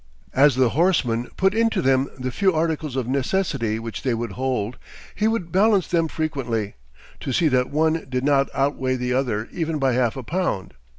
As 0.33 0.55
the 0.55 0.69
horseman 0.69 1.29
put 1.37 1.53
into 1.53 1.79
them 1.79 2.09
the 2.17 2.31
few 2.31 2.51
articles 2.55 2.95
of 2.95 3.07
necessity 3.07 3.77
which 3.77 4.01
they 4.01 4.15
would 4.15 4.31
hold 4.31 4.77
he 5.13 5.27
would 5.27 5.51
balance 5.51 5.87
them 5.87 6.07
frequently, 6.07 6.73
to 7.19 7.31
see 7.31 7.47
that 7.49 7.69
one 7.69 8.07
did 8.09 8.23
not 8.23 8.49
outweigh 8.55 8.95
the 8.95 9.13
other 9.13 9.47
even 9.51 9.77
by 9.77 9.93
half 9.93 10.17
a 10.17 10.23
pound. 10.23 10.73